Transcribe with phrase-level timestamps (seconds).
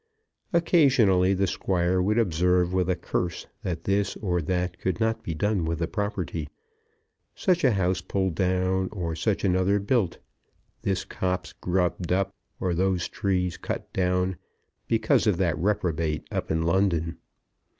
[0.51, 5.35] Occasionally the Squire would observe with a curse that this or that could not be
[5.35, 6.49] done with the property,
[7.35, 10.17] such a house pulled down, or such another built,
[10.81, 14.37] this copse grupped up, or those trees cut down,
[14.87, 17.17] because of that reprobate up in London.